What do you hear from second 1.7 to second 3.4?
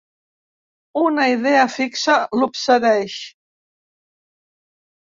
fixa l'obsedeix.